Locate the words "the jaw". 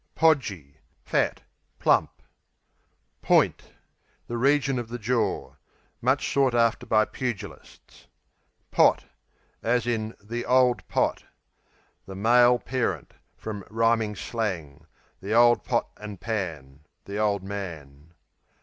4.87-5.53